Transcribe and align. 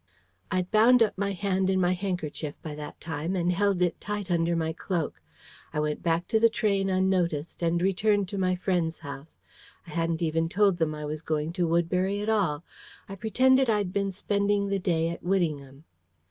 "I'd 0.49 0.71
bound 0.71 1.03
up 1.03 1.15
my 1.15 1.31
hand 1.33 1.69
in 1.69 1.79
my 1.79 1.93
handkerchief 1.93 2.55
by 2.63 2.73
that 2.73 2.99
time, 2.99 3.35
and 3.35 3.51
held 3.51 3.83
it 3.83 4.01
tight 4.01 4.31
under 4.31 4.55
my 4.55 4.73
cloak. 4.73 5.21
I 5.71 5.79
went 5.79 6.01
back 6.01 6.25
by 6.27 6.39
train 6.47 6.89
unnoticed, 6.89 7.61
and 7.61 7.79
returned 7.79 8.27
to 8.29 8.39
my 8.39 8.55
friends' 8.55 8.97
house. 9.05 9.37
I 9.85 9.91
hadn't 9.91 10.23
even 10.23 10.49
told 10.49 10.77
them 10.79 10.95
I 10.95 11.05
was 11.05 11.21
going 11.21 11.53
to 11.53 11.67
Woodbury 11.67 12.19
at 12.19 12.29
all. 12.29 12.63
I 13.07 13.13
pretended 13.13 13.69
I'd 13.69 13.93
been 13.93 14.09
spending 14.09 14.69
the 14.69 14.79
day 14.79 15.07
at 15.09 15.21
Whittingham. 15.21 15.83